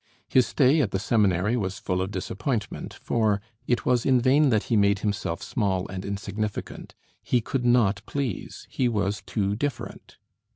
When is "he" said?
4.63-4.75, 7.21-7.39, 8.67-8.89